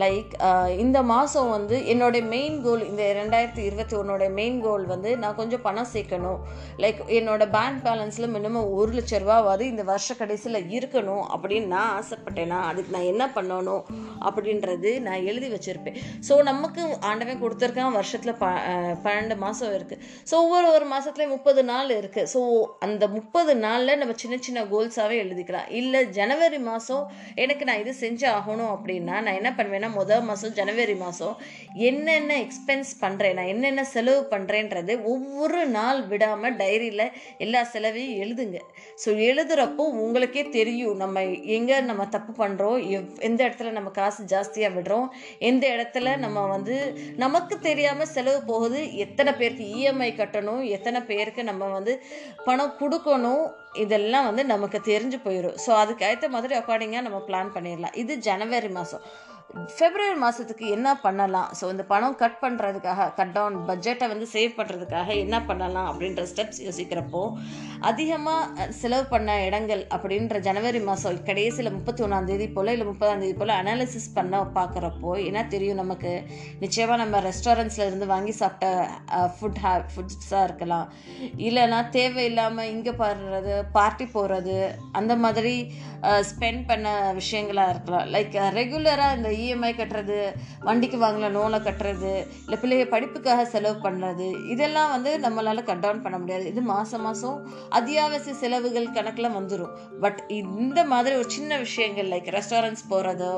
லைக் 0.00 0.30
uh, 0.48 0.68
இந்த 0.82 0.98
மாதம் 1.10 1.48
வந்து 1.54 1.76
என்னோட 1.92 2.16
மெயின் 2.32 2.54
கோல் 2.64 2.82
இந்த 2.90 3.02
ரெண்டாயிரத்தி 3.18 3.62
இருபத்தி 3.68 3.94
ஒன்னோட 3.98 4.24
மெயின் 4.36 4.56
கோல் 4.64 4.84
வந்து 4.92 5.10
நான் 5.22 5.36
கொஞ்சம் 5.40 5.62
பணம் 5.66 5.88
சேர்க்கணும். 5.94 6.38
லைக் 6.82 7.00
என்னோட 7.18 7.44
பேங்க் 7.56 7.80
பேலன்ஸில் 7.86 8.28
மினிமம் 8.36 8.70
ஒரு 8.76 8.92
லட்ச 8.96 9.18
ரூபாவது 9.24 9.64
இந்த 9.72 9.82
வருஷ 9.90 10.14
கடைசியில் 10.20 10.58
இருக்கணும் 10.76 11.24
அப்படின்னு 11.34 11.68
நான் 11.74 11.90
ஆசைப்பட்டேன்னா 11.98 12.60
அதுக்கு 12.68 12.94
நான் 12.96 13.10
என்ன 13.12 13.26
பண்ணணும் 13.36 13.82
அப்படின்றது 14.28 14.92
நான் 15.08 15.26
எழுதி 15.32 15.50
வச்சுருப்பேன். 15.54 15.98
ஸோ 16.28 16.40
நமக்கு 16.50 16.82
ஆண்டவன் 17.10 17.42
கொடுத்துருக்கான் 17.44 17.98
வருஷத்தில் 17.98 18.38
ப 18.42 18.48
பன்னெண்டு 19.04 19.38
மாதம் 19.44 19.76
இருக்குது 19.78 20.02
ஸோ 20.30 20.34
ஒவ்வொரு 20.46 20.70
ஒரு 20.76 20.88
மாதத்துலேயும் 20.94 21.34
முப்பது 21.36 21.64
நாள் 21.72 21.94
இருக்குது 22.00 22.30
ஸோ 22.34 22.42
அந்த 22.88 23.02
முப்பது 23.18 23.52
நாளில் 23.66 24.00
நம்ம 24.02 24.16
சின்ன 24.24 24.40
சின்ன 24.48 24.66
கோல்ஸாகவே 24.72 25.18
எழுதிக்கலாம். 25.26 25.70
இல்லை 25.82 26.02
ஜனவரி 26.20 26.62
மாதம் 26.70 27.06
எனக்கு 27.44 27.70
நான் 27.70 27.84
இது 27.84 27.94
செஞ்சு 28.02 28.28
ஆகணும் 28.38 28.74
அப்படின்னா 28.74 29.16
நான் 29.26 29.38
என்ன 29.42 29.52
பண்ணுவேன் 29.52 29.80
பண்ணுவேன்னா 29.82 30.00
முதல் 30.00 30.26
மாதம் 30.26 30.54
ஜனவரி 30.54 30.94
மாதம் 30.96 31.36
என்னென்ன 31.88 32.32
எக்ஸ்பென்ஸ் 32.44 32.90
பண்ணுறேன் 33.00 33.36
நான் 33.38 33.50
என்னென்ன 33.52 33.82
செலவு 33.84 34.20
பண்ணுறேன்றது 34.32 34.92
ஒவ்வொரு 35.12 35.60
நாள் 35.68 36.00
விடாமல் 36.06 36.56
டைரியில் 36.56 37.04
எல்லா 37.38 37.60
செலவையும் 37.64 38.18
எழுதுங்க. 38.22 38.58
ஸோ 39.02 39.08
எழுதுகிறப்போ 39.28 39.84
உங்களுக்கே 40.02 40.44
தெரியும் 40.50 41.00
நம்ம 41.02 41.22
எங்கே 41.56 41.78
நம்ம 41.82 42.06
தப்பு 42.08 42.32
பண்ணுறோம் 42.42 42.78
எவ் 42.92 43.08
எந்த 43.20 43.40
இடத்துல 43.46 43.72
நம்ம 43.72 43.92
காசு 43.92 44.22
ஜாஸ்தியாக 44.34 44.76
விடுறோம் 44.76 45.08
எந்த 45.50 45.64
இடத்துல 45.76 46.16
நம்ம 46.18 46.46
வந்து 46.46 46.76
நமக்கு 47.16 47.54
தெரியாமல் 47.60 48.12
செலவு 48.14 48.40
போகுது 48.44 48.80
எத்தனை 49.06 49.32
பேருக்கு 49.32 49.66
இஎம்ஐ 49.74 50.10
கட்டணும் 50.14 50.62
எத்தனை 50.76 51.02
பேருக்கு 51.02 51.44
நம்ம 51.44 51.70
வந்து 51.70 51.94
பணம் 52.44 52.78
கொடுக்கணும் 52.80 53.44
இதெல்லாம் 53.84 54.28
வந்து 54.28 54.44
நமக்கு 54.52 54.80
தெரிஞ்சு 54.92 55.20
போயிடும் 55.26 55.58
ஸோ 55.66 55.72
அதுக்கு 55.82 56.06
ஏற்ற 56.12 56.28
மாதிரி 56.36 56.54
அக்கார்டிங்காக 56.60 57.06
நம்ம 57.08 57.20
பிளான் 57.28 57.54
பண்ணிடலாம். 57.58 57.98
இது 58.04 58.14
ஜனவரி 58.30 58.72
மாதம் 58.78 59.04
ஃபெப்ரவரி 59.78 60.14
மாதத்துக்கு 60.22 60.66
என்ன 60.74 60.88
பண்ணலாம்? 61.02 61.48
ஸோ 61.58 61.64
இந்த 61.72 61.84
பணம் 61.90 62.14
கட் 62.20 62.38
பண்ணுறதுக்காக 62.42 63.08
கட் 63.18 63.32
டவுன் 63.34 63.56
பட்ஜெட்டை 63.68 64.06
வந்து 64.12 64.26
சேவ் 64.34 64.52
பண்ணுறதுக்காக 64.58 65.08
என்ன 65.24 65.36
பண்ணலாம் 65.48 65.88
அப்படின்ற 65.90 66.22
ஸ்டெப்ஸ் 66.30 66.60
யோசிக்கிறப்போ 66.66 67.22
அதிகமாக 67.88 68.66
செலவு 68.78 69.04
பண்ண 69.10 69.30
இடங்கள் 69.48 69.82
அப்படின்ற 69.96 70.38
ஜனவரி 70.46 70.80
மாதம் 70.88 71.18
கடைசியில் 71.28 71.74
முப்பத்தி 71.76 72.02
ஒன்றாந்தேதி 72.06 72.46
போல் 72.54 72.72
இல்லை 72.74 72.86
முப்பதாம் 72.90 73.20
தேதி 73.24 73.36
போல் 73.40 73.52
அனாலிசிஸ் 73.58 74.08
பண்ண 74.16 74.40
பார்க்குறப்போ 74.56 75.10
என்ன 75.28 75.42
தெரியும் 75.54 75.80
நமக்கு? 75.82 76.12
நிச்சயமாக 76.62 76.98
நம்ம 77.02 77.20
ரெஸ்டாரண்ட்ஸில் 77.28 77.86
இருந்து 77.88 78.08
வாங்கி 78.14 78.34
சாப்பிட்ட 78.40 78.70
ஃபுட் 79.36 79.60
ஹே 79.66 79.74
ஃபுட்ஸாக 79.92 80.46
இருக்கலாம். 80.48 80.88
இல்லைன்னா 81.48 81.82
தேவையில்லாமல் 81.98 82.72
இங்கே 82.74 82.94
பாடுறது 83.02 83.54
பார்ட்டி 83.76 84.06
போகிறது 84.16 84.56
அந்த 85.00 85.12
மாதிரி 85.24 85.54
ஸ்பெண்ட் 86.30 86.62
பண்ண 86.70 86.86
விஷயங்களாக 87.18 87.72
இருக்கலாம். 87.72 88.06
லைக் 88.14 88.36
ரெகுலராக 88.58 89.16
இந்த 89.18 89.30
இஎம்ஐ 89.42 89.72
கட்டுறது 89.80 90.18
வண்டிக்கு 90.68 90.98
வாங்கின 91.04 91.30
லோனை 91.36 91.58
கட்டுறது 91.66 92.12
இல்லை 92.44 92.58
பிள்ளைய 92.62 92.86
படிப்புக்காக 92.94 93.44
செலவு 93.54 93.76
பண்ணுறது 93.86 94.28
இதெல்லாம் 94.54 94.90
வந்து 94.94 95.12
நம்மளால் 95.24 95.66
கட் 95.68 95.82
டவுன் 95.84 96.02
பண்ண 96.04 96.16
முடியாது. 96.22 96.44
இது 96.52 96.62
மாதம் 96.72 97.04
மாதம் 97.06 97.38
அத்தியாவசிய 97.78 98.34
செலவுகள் 98.42 98.88
கணக்கில் 98.96 99.36
வந்துடும் 99.38 99.74
பட் 100.04 100.20
இந்த 100.40 100.80
மாதிரி 100.92 101.14
ஒரு 101.20 101.30
சின்ன 101.36 101.58
விஷயங்கள் 101.66 102.10
லைக் 102.14 102.30
ரெஸ்டாரண்ட்ஸ் 102.38 102.88
போகிறதோ 102.92 103.34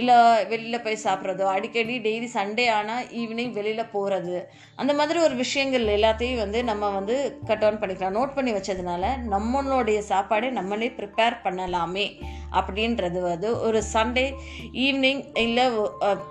இல்லை 0.00 0.18
வெளியில் 0.52 0.84
போய் 0.86 1.02
சாப்பிட்றதோ 1.06 1.48
அடிக்கடி 1.56 1.96
டெய்லி 2.08 2.30
சண்டே 2.36 2.66
ஆனால் 2.78 3.06
ஈவினிங் 3.22 3.54
வெளியில் 3.60 3.90
போகிறது 3.96 4.36
அந்த 4.82 4.92
மாதிரி 5.00 5.18
ஒரு 5.26 5.34
விஷயங்கள் 5.42 5.86
எல்லாத்தையும் 5.96 6.42
வந்து 6.44 6.58
நம்ம 6.70 6.90
வந்து 6.98 7.16
கட் 7.48 7.60
டவுன் 7.62 7.80
பண்ணிக்கலாம். 7.82 8.16
நோட் 8.18 8.36
பண்ணி 8.36 8.52
வச்சதுனால 8.56 9.04
நம்ம 9.32 9.61
நம்மளுடைய 9.62 10.02
சாப்பாடை 10.08 10.50
நம்மளே 10.50 10.94
ப்ரிப்பேர் 10.96 11.34
பண்ணலாமே 11.44 12.06
அப்படின்றது 12.52 13.20
வந்து 13.20 13.60
ஒரு 13.60 13.82
சண்டே 13.92 14.24
ஈவினிங் 14.72 15.38
இல்லை 15.38 15.64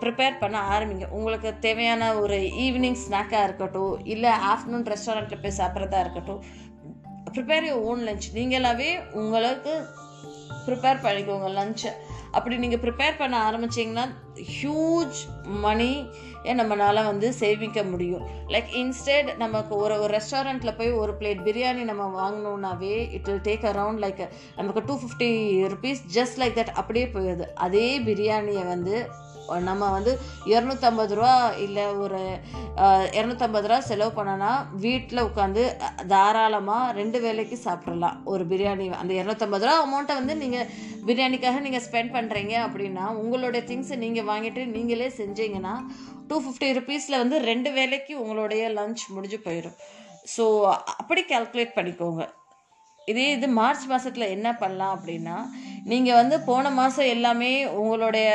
ப்ரிப்பேர் 0.02 0.40
பண்ண 0.40 0.58
ஆரம்பிங்க. 0.74 1.08
உங்களுக்கு 1.10 1.60
தேவையான 1.60 2.16
ஒரு 2.16 2.36
ஈவினிங் 2.36 3.00
ஸ்நாக்காக 3.06 3.44
இருக்கட்டும் 3.44 4.06
இல்லை 4.06 4.30
ஆஃப்டர்நூன் 4.30 4.86
ரெஸ்டாரண்ட்டில் 4.88 5.42
போய் 5.42 5.58
சாப்பிட்றதா 5.58 6.00
இருக்கட்டும் 6.00 6.42
ப்ரிப்பேர் 7.34 7.68
யூ 7.68 7.74
ஓன் 7.74 8.02
லஞ்ச் 8.02 8.28
நீங்களாவே 8.34 8.90
உங்களுக்கு 9.14 9.74
ப்ரிப்பேர் 10.68 11.04
பண்ணிக்கோங்க 11.04 11.50
லஞ்சை 11.52 11.92
அப்படி 12.32 12.56
நீங்கள் 12.64 12.82
ப்ரிப்பேர் 12.84 13.20
பண்ண 13.22 13.36
ஆரம்பிச்சிங்கன்னா 13.50 14.06
ஹியூஜ் 14.56 15.20
மணி 15.66 15.92
நம்மளால் 16.60 17.08
வந்து 17.10 17.28
சேமிக்க 17.40 17.80
முடியும். 17.84 18.24
லைக் 18.54 18.70
இன்ஸ்டெட் 18.82 19.30
நமக்கு 19.42 19.74
ஒரு 19.76 19.96
ஒரு 20.04 20.12
ரெஸ்டாரண்ட்டில் 20.18 20.78
போய் 20.78 20.92
ஒரு 21.02 21.14
பிளேட் 21.20 21.44
பிரியாணி 21.48 21.84
நம்ம 21.90 22.06
வாங்கினோன்னாவே 22.20 22.94
it 23.18 23.28
will 23.30 23.46
take 23.50 23.68
around 23.74 24.04
like 24.06 24.24
நமக்கு 24.56 24.84
two 24.86 24.96
fifty 25.02 25.30
rupees 25.74 26.02
just 26.18 26.40
like 26.44 26.58
that 26.60 26.74
அப்படியே 26.82 27.06
போயிடுது. 27.16 27.48
அதே 27.68 28.00
பிரியாணியை 28.00 28.66
வந்து 28.68 28.96
நம்ம 29.60 29.90
வந்து 29.90 30.12
இரநூத்தம்பது 30.46 31.16
ரூபா 31.16 31.36
இல்லை 31.66 31.86
ஒரு 32.04 32.20
இரநூத்தம்பது 33.14 33.68
ரூபா 33.68 33.80
செலவு 33.80 34.12
பண்ணனா 34.18 34.52
வீட்டில் 34.72 35.24
உட்காந்து 35.24 35.64
தாராளமாக 36.08 36.92
ரெண்டு 36.92 37.22
வேலைக்கு 37.22 37.58
சாப்பிட்றலாம் 37.66 38.18
ஒரு 38.24 38.46
பிரியாணி 38.46 38.88
அந்த 39.02 39.14
இரநூத்தம்பது 39.14 39.66
ரூபா 39.66 39.78
அமௌண்ட்டை 39.86 40.16
வந்து 40.16 40.36
நீங்கள் 40.36 40.70
பிரியாணிக்காக 41.06 41.60
நீங்கள் 41.60 41.86
ஸ்பெண்ட் 41.88 42.16
பண்ணுறீங்க 42.18 42.56
அப்படின்னா 42.68 43.08
உங்களுடைய 43.24 43.64
திங்ஸை 43.68 43.98
நீங்கள் 43.98 44.30
வாங்கிட்டு 44.32 44.66
நீங்களே 44.66 45.10
செஞ்சீங்கன்னா 45.22 45.76
டூ 46.28 46.38
ஃபிஃப்டி 46.44 46.70
ருபீஸில் 46.80 47.22
வந்து 47.24 47.40
ரெண்டு 47.52 47.72
வேலைக்கு 47.72 48.14
உங்களுடைய 48.24 48.70
லஞ்ச் 48.70 49.04
முடிஞ்சு 49.16 49.40
போயிடும் 49.48 49.78
ஸோ 50.36 50.44
அப்படி 51.00 51.22
கால்குலேட் 51.22 51.78
பண்ணிக்கோங்க. 51.78 52.24
இதே 53.12 53.28
இது 53.36 53.48
மார்ச் 53.60 53.86
மாதத்தில் 53.92 54.34
என்ன 54.36 54.50
பண்ணலாம் 54.62 54.96
அப்படின்னா 54.98 55.38
நீங்கள் 55.92 56.18
வந்து 56.20 56.36
போன 56.48 56.72
மாதம் 56.80 57.12
எல்லாமே 57.14 57.52
உங்களுடைய 57.82 58.30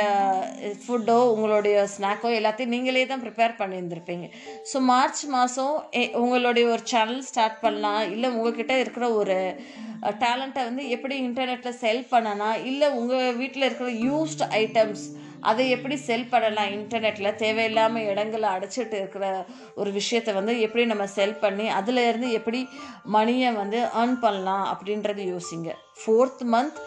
ஃபுட்டோ 0.81 1.17
உங்களுடைய 1.33 1.75
ஸ்நாக்கோ 1.93 2.29
எல்லாத்தையும் 2.39 2.73
நீங்களே 2.75 3.03
தான் 3.11 3.23
ப்ரிப்பேர் 3.25 3.59
பண்ணியிருந்திருப்பீங்க. 3.61 4.25
ஸோ 4.71 4.79
மார்ச் 4.91 5.21
மாதம் 5.35 5.75
உங்களுடைய 6.23 6.65
ஒரு 6.73 6.83
சேனல் 6.93 7.23
ஸ்டார்ட் 7.29 7.61
பண்ணலாம். 7.65 8.01
இல்லை 8.15 8.29
உங்ககிட்ட 8.37 8.75
இருக்கிற 8.83 9.07
ஒரு 9.21 9.37
டேலண்ட்டை 10.23 10.63
வந்து 10.69 10.83
எப்படி 10.95 11.15
இன்டர்நெட்டில் 11.27 11.79
செல் 11.83 12.03
பண்ணலாம். 12.13 12.57
இல்லை 12.71 12.89
உங்கள் 12.99 13.37
வீட்டில் 13.41 13.67
இருக்கிற 13.67 13.91
யூஸ்ட் 14.09 14.43
ஐட்டம்ஸ் 14.63 15.05
அதை 15.49 15.65
எப்படி 15.75 15.95
செல் 16.07 16.31
பண்ணலாம்? 16.33 16.71
இன்டர்நெட்டில் 16.77 17.39
தேவையில்லாமல் 17.43 18.07
இடங்களை 18.11 18.49
அடைச்சிட்டு 18.55 18.97
இருக்கிற 19.01 19.25
ஒரு 19.79 19.91
விஷயத்தை 19.99 20.31
வந்து 20.39 20.53
எப்படி 20.65 20.85
நம்ம 20.91 21.07
செல் 21.17 21.41
பண்ணி 21.43 21.67
அதில் 21.79 22.01
இருந்து 22.09 22.29
எப்படி 22.39 22.61
மணியை 23.17 23.51
வந்து 23.61 23.81
ஏர்ன் 24.01 24.17
பண்ணலாம் 24.25 24.65
அப்படின்றது 24.73 25.23
யோசிங்க. 25.33 25.69
ஃபோர்த் 25.99 26.43
மந்த் 26.53 26.79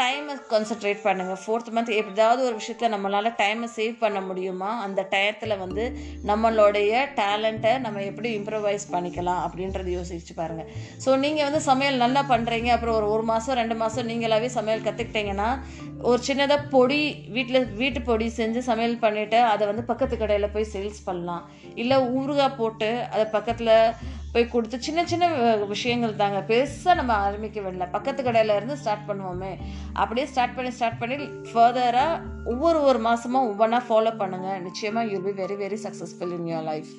டைமை 0.00 0.34
கான்சென்ட்ரேட் 0.50 1.02
பண்ணுங்கள் 1.04 1.38
ஃபோர்த் 1.42 1.68
மந்த் 1.74 1.90
எப்படியாவது 1.98 2.40
ஒரு 2.46 2.54
விஷயத்தில் 2.60 2.92
நம்மளால் 2.94 3.28
டைமை 3.40 3.68
சேவ் 3.76 3.94
பண்ண 4.02 4.18
முடியுமா? 4.20 4.70
அந்த 4.86 5.00
டயத்தில் 5.12 5.54
வந்து 5.62 5.84
நம்மளுடைய 6.30 6.92
டேலண்ட்டை 7.18 7.72
நம்ம 7.84 8.02
எப்படி 8.02 8.30
இம்ப்ரவைஸ் 8.38 8.86
பண்ணிக்கலாம் 8.94 9.42
அப்படின்றது 9.46 9.92
யோசிச்சு 9.96 10.34
பாருங்கள் 10.40 10.70
ஸோ 11.04 11.12
நீங்கள் 11.24 11.46
வந்து 11.48 11.60
சமையல் 11.68 12.02
நல்லா 12.04 12.22
பண்ணுறீங்க 12.32 12.70
அப்புறம் 12.76 12.98
ஒரு 13.00 13.08
ஒரு 13.14 13.26
மாதம் 13.32 13.58
ரெண்டு 13.60 13.76
மாதம் 13.82 14.10
நீங்களாகவே 14.12 14.50
சமையல் 14.58 14.84
கற்றுக்கிட்டீங்கன்னா 14.86 15.48
ஒரு 16.10 16.20
சின்னதாக 16.28 16.68
பொடி 16.74 17.02
வீட்டில் 17.36 17.70
வீட்டு 17.82 18.02
பொடி 18.10 18.28
செஞ்சு 18.40 18.62
சமையல் 18.70 18.98
பண்ணிவிட்டு 19.04 19.40
அதை 19.52 19.64
வந்து 19.66 19.84
பக்கத்து 19.92 20.16
கடையில் 20.16 20.52
போய் 20.56 20.72
சேல்ஸ் 20.74 21.00
பண்ணலாம். 21.04 21.44
இல்லை 21.74 21.98
ஊறுகாய் 22.18 22.58
போட்டு 22.58 22.90
அதை 23.14 23.24
பக்கத்தில் 23.36 23.74
போய் 24.34 24.52
கொடுத்து 24.52 24.76
சின்ன 24.86 25.00
சின்ன 25.10 25.24
விஷயங்கள் 25.72 26.20
தாங்க. 26.22 26.38
பெருசாக 26.50 26.98
நம்ம 27.00 27.12
ஆரம்பிக்க 27.26 27.58
வேண்டிய 27.60 27.86
பக்கத்து 27.96 28.20
கடையில் 28.22 28.56
இருந்து 28.56 28.76
ஸ்டார்ட் 28.82 29.06
பண்ணுவோமே. 29.10 29.52
அப்படியே 30.02 30.26
ஸ்டார்ட் 30.32 30.56
பண்ணி 30.56 30.72
ஸ்டார்ட் 30.78 31.00
பண்ணி 31.02 31.16
ஃபர்தராக 31.50 32.20
ஒவ்வொரு 32.52 32.80
ஒரு 32.90 33.00
மாதமும் 33.08 33.46
ஒவ்வொன்றா 33.50 33.80
ஃபாலோ 33.88 34.12
பண்ணுங்கள் 34.22 34.62
நிச்சயமாக 34.68 35.12
you 35.12 35.20
be 35.28 35.34
very 35.42 35.58
very 35.64 35.78
successful 35.86 36.34
in 36.38 36.50
your 36.52 36.66
life 36.72 36.92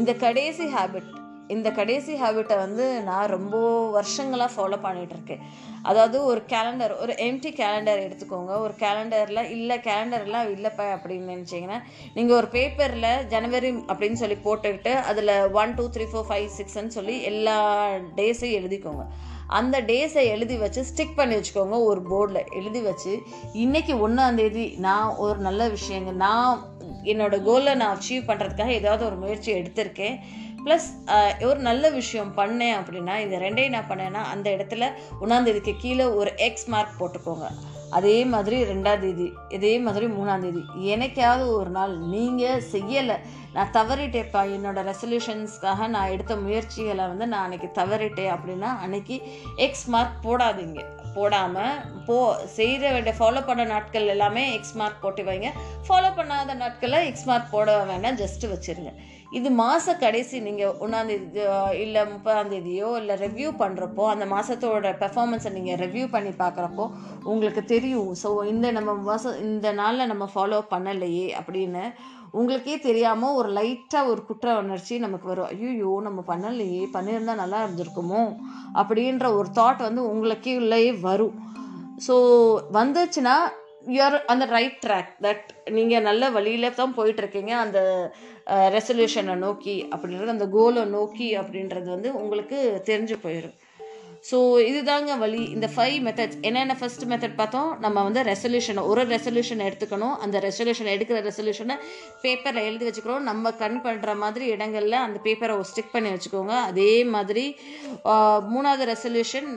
இந்த 0.00 0.12
கடைசி 0.24 0.66
ஹேபிட் 0.76 1.10
இந்த 1.48 1.70
கடைசி 1.70 2.12
ஹேபிட்டை 2.22 2.56
வந்து 2.56 2.84
நான் 3.00 3.32
ரொம்ப 3.36 3.56
வருஷங்களாக 3.90 4.50
ஃபாலோ 4.54 4.78
பண்ணிகிட்ருக்கேன் 4.84 5.42
அதாவது 5.82 6.24
ஒரு 6.24 6.40
கேலண்டர் 6.46 6.94
ஒரு 7.00 7.12
எம்டி 7.12 7.50
கேலண்டர் 7.60 8.02
எடுத்துக்கோங்க. 8.06 8.52
ஒரு 8.64 8.74
கேலண்டரில் 8.78 9.50
இல்லை 9.50 9.76
கேலண்டர்லாம் 9.78 10.48
இல்லைப்பா 10.54 10.86
அப்படின்னு 10.94 11.32
நினச்சிங்கன்னா 11.34 11.78
நீங்கள் 12.14 12.36
ஒரு 12.36 12.46
பேப்பரில் 12.46 13.26
ஜனவரி 13.28 13.70
அப்படின்னு 13.70 14.20
சொல்லி 14.22 14.38
போட்டுக்கிட்டு 14.44 14.94
அதில் 15.10 15.34
one 15.52 15.74
two 15.74 15.86
three 15.94 16.06
four 16.12 16.28
five 16.30 16.48
சிக்ஸ்ன்னு 16.58 16.96
சொல்லி 16.98 17.22
எல்லா 17.22 17.56
டேஸையும் 18.16 18.58
எழுதிக்கோங்க. 18.60 19.04
அந்த 19.46 19.76
டேஸை 19.80 20.22
எழுதி 20.34 20.56
வச்சு 20.56 20.84
ஸ்டிக் 20.94 21.14
பண்ணி 21.16 21.34
வச்சுக்கோங்க 21.34 21.76
ஒரு 21.82 22.00
போர்டில் 22.10 22.52
எழுதி 22.54 22.80
வச்சு 22.80 23.12
இன்றைக்கி 23.54 23.94
ஒன்றாந்தேதி 24.06 24.78
நான் 24.78 25.14
ஒரு 25.16 25.38
நல்ல 25.38 25.68
விஷயங்க 25.68 26.12
நான் 26.12 26.76
என்னோட 27.04 27.42
கோலை 27.42 27.74
நான் 27.74 27.96
அச்சீவ் 27.96 28.28
பண்ணுறதுக்காக 28.28 28.66
ஏதாவது 28.66 29.04
ஒரு 29.04 29.16
முயற்சி 29.16 29.50
எடுத்திருக்கேன். 29.52 30.18
ப்ளஸ் 30.64 30.86
ஒரு 31.48 31.58
நல்ல 31.68 31.90
விஷயம் 32.00 32.30
பண்ணேன் 32.36 32.76
அப்படின்னா 32.78 33.14
இந்த 33.24 33.36
ரெண்டையும் 33.44 33.74
நான் 33.76 33.90
பண்ணேன்னா 33.90 34.22
அந்த 34.34 34.46
இடத்துல 34.56 34.86
ஒன்றாந்தேதிக்கு 35.20 35.74
கீழே 35.82 36.06
ஒரு 36.20 36.30
எக்ஸ் 36.46 36.68
மார்க் 36.74 36.98
போட்டுக்கோங்க. 37.00 37.48
அதே 37.96 38.16
மாதிரி 38.32 38.56
ரெண்டாம் 38.70 39.02
தேதி 39.04 39.26
இதே 39.56 39.74
மாதிரி 39.84 40.06
மூணாம் 40.16 40.42
தேதி. 40.44 40.62
எனக்காவது 40.94 41.44
ஒரு 41.60 41.70
நாள் 41.76 41.94
நீங்கள் 42.14 42.64
செய்யலை. 42.72 43.16
நான் 43.54 43.72
தவறிட்டேப்பா. 43.76 44.40
என்னோடய 44.56 44.88
ரெசல்யூஷன்ஸ்க்காக 44.90 45.88
நான் 45.94 46.12
எடுத்த 46.14 46.36
முயற்சிகளை 46.36 47.04
வந்து 47.12 47.26
நான் 47.32 47.44
அன்னைக்கு 47.46 47.70
தவறிட்டேன் 47.80 48.34
அப்படின்னா 48.36 48.72
அன்னைக்கு 48.84 49.16
எக்ஸ் 49.66 49.86
மார்க் 49.94 50.24
போடாதீங்க. 50.26 50.82
போடாமல் 51.16 51.80
போ 52.06 52.16
செய்கிற 52.56 52.90
வேண்டிய 52.94 53.14
ஃபாலோ 53.18 53.40
பண்ண 53.48 53.62
நாட்கள் 53.72 54.12
எல்லாமே 54.14 54.42
எக்ஸ் 54.56 54.76
மார்க் 54.80 55.04
போட்டு 55.04 55.22
வைங்க. 55.28 55.50
ஃபாலோ 55.86 56.10
பண்ணாத 56.18 56.56
நாட்களில் 56.62 57.06
எக்ஸ் 57.10 57.28
மார்க் 57.30 57.54
போட 57.54 57.76
வேண்டாம் 57.92 58.20
ஜஸ்ட்டு 58.22 58.50
வச்சுருங்க. 58.52 58.92
இது 59.38 59.48
மாத 59.60 59.94
கடைசி 60.02 60.36
நீங்கள் 60.46 60.76
ஒன்றாந்தேதி 60.84 61.42
இல்லை 61.84 62.02
முப்பதாந்தேதியோ 62.12 62.90
இல்லை 63.00 63.14
ரிவ்யூ 63.24 63.48
பண்ணுறப்போ 63.62 64.04
அந்த 64.12 64.26
மாதத்தோட 64.34 64.92
பெர்ஃபார்மன்ஸை 65.02 65.50
நீங்கள் 65.56 65.80
ரிவ்யூ 65.84 66.06
பண்ணி 66.14 66.32
பார்க்குறப்போ 66.44 66.84
உங்களுக்கு 67.32 67.64
தெரியும். 67.74 68.12
ஸோ 68.22 68.30
இந்த 68.52 68.66
நம்ம 68.78 68.94
மாதம் 69.10 69.40
இந்த 69.48 69.72
நாளில் 69.82 70.10
நம்ம 70.12 70.28
ஃபாலோ 70.34 70.60
பண்ணலையே 70.74 71.26
அப்படின்னு 71.40 71.84
உங்களுக்கே 72.32 72.78
தெரியாமல் 72.78 73.34
ஒரு 73.34 73.50
லைட்டாக 73.52 74.10
ஒரு 74.12 74.20
குற்ற 74.24 74.56
உணர்ச்சி 74.56 74.98
நமக்கு 74.98 75.28
வரும். 75.28 75.50
ஐயோ 75.54 76.00
நம்ம 76.06 76.22
பண்ணலையே 76.26 76.82
பண்ணியிருந்தா 76.96 77.34
நல்லா 77.42 77.60
இருந்திருக்குமோ? 77.64 78.22
அப்படின்ற 78.82 79.26
ஒரு 79.38 79.48
தாட் 79.54 79.86
வந்து 79.88 80.02
உங்களுக்கே 80.10 80.56
உள்ளேயே 80.56 80.92
வரும். 80.92 81.36
ஸோ 82.06 82.16
வந்துச்சுன்னா 82.72 83.36
யூஆர் 83.86 84.16
அந்த 84.24 84.44
ரைட் 84.44 84.80
ட்ராக் 84.86 85.12
தட் 85.24 85.46
நீங்கள் 85.70 86.02
நல்ல 86.02 86.30
வழியில் 86.30 86.76
தான் 86.80 86.96
போயிட்டுருக்கீங்க. 86.96 87.52
அந்த 87.64 87.78
ரெசல்யூஷனை 88.76 89.34
நோக்கி 89.46 89.76
அப்படின்றது 89.92 90.36
அந்த 90.36 90.48
கோலை 90.48 90.84
நோக்கி 90.84 91.28
அப்படின்றது 91.36 91.88
வந்து 91.88 92.10
உங்களுக்கு 92.22 92.82
தெரிஞ்சு 92.90 93.16
போயிடும் 93.24 93.56
ஸோ 94.28 94.38
இதுதாங்க 94.68 95.12
வழி. 95.22 95.42
இந்த 95.56 95.66
ஃபைவ் 95.74 95.96
மெத்தட்ஸ் 96.06 96.38
என்னென்ன 96.48 96.74
ஃபர்ஸ்ட் 96.80 97.04
மெத்தட் 97.10 97.36
பார்த்தோம்? 97.40 97.68
நம்ம 97.84 98.02
வந்து 98.06 98.22
ரெசல்யூஷனை 98.30 98.82
ஒரு 98.90 99.02
ரெசல்யூஷன் 99.12 99.62
எடுத்துக்கணும். 99.66 100.16
அந்த 100.24 100.36
ரெசல்யூஷன் 100.46 100.90
எடுக்கிற 100.94 101.18
ரெசல்யூஷனை 101.28 101.76
பேப்பரில் 102.24 102.66
எழுதி 102.68 102.86
வச்சுக்கிறோம். 102.88 103.24
நம்ம 103.30 103.52
கண் 103.62 103.78
பண்ணுற 103.86 104.16
மாதிரி 104.22 104.46
இடங்களில் 104.54 104.98
அந்த 105.04 105.20
பேப்பரை 105.26 105.56
ஸ்டிக் 105.70 105.94
பண்ணி 105.94 106.10
வச்சுக்கோங்க. 106.14 106.54
அதே 106.70 106.90
மாதிரி 107.14 107.44
மூணாவது 108.54 108.84
ரெசல்யூஷன் 108.92 109.48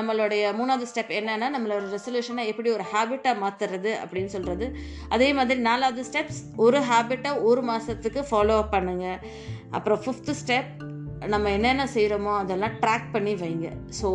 நம்மளுடைய 0.00 0.52
மூணாவது 0.60 0.90
ஸ்டெப் 0.92 1.12
என்னென்னா 1.20 1.50
நம்மளோட 1.56 1.84
ரெசல்யூஷனை 1.96 2.44
எப்படி 2.52 2.70
ஒரு 2.76 2.86
ஹேபிட்டாக 2.92 3.42
மாற்றுறது 3.44 3.92
அப்படின்னு 4.04 4.32
சொல்கிறது 4.36 4.68
அதே 5.16 5.30
மாதிரி 5.40 5.60
நாலாவது 5.70 6.04
ஸ்டெப்ஸ் 6.10 6.40
ஒரு 6.66 6.80
ஹேபிட்டாக 6.92 7.44
ஒரு 7.50 7.64
மாதத்துக்கு 7.72 8.22
ஃபாலோ 8.30 8.56
அப் 8.62 8.74
பண்ணுங்கள் 8.76 9.20
அப்புறம் 9.76 10.00
ஃபிஃப்த்து 10.04 10.32
ஸ்டெப் 10.40 10.72
நம்ம 11.32 11.50
என்னென்ன 11.50 11.84
செய்கிறோமோ 11.94 12.32
அதெல்லாம் 12.38 12.74
ட்ராக் 12.82 13.06
பண்ணி 13.12 13.34
வைங்க. 13.34 13.68
So 14.00 14.08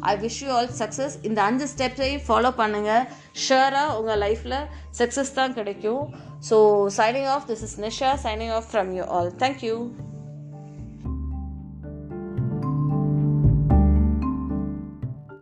I 0.00 0.16
wish 0.16 0.38
you 0.44 0.50
all 0.56 0.70
success 0.80 1.16
இந்த 1.22 1.42
அஞ்சு 1.42 1.66
ஸ்டெப்ஸையும் 1.74 2.24
ஃபாலோ 2.28 2.50
பண்ணுங்கள் 2.60 3.06
ஷுவராக 3.44 3.96
உங்கள் 3.98 4.20
லைஃப்பில் 4.24 4.58
சக்ஸஸ் 4.98 5.34
தான் 5.34 5.52
கிடைக்கும். 5.52 6.04
So 6.50 6.56
signing 6.98 7.30
off 7.36 7.48
this 7.50 7.64
is 7.68 7.76
Nisha 7.86 8.12
signing 8.26 8.54
off 8.58 8.68
from 8.72 8.92
you 8.98 9.02
all 9.02 9.32
thank you 9.44 9.76